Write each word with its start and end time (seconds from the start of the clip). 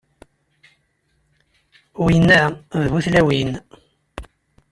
Winna 2.03 2.41
d 2.81 2.83
bu 2.91 2.99
tlawin. 3.05 3.51